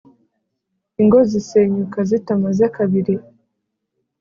[1.01, 3.15] ingo zisenyuka zitamaze kabiri